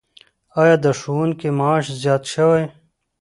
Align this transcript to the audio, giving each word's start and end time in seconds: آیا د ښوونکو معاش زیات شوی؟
آیا 0.61 0.75
د 0.83 0.87
ښوونکو 0.99 1.49
معاش 1.57 1.85
زیات 2.01 2.23
شوی؟ 2.33 2.63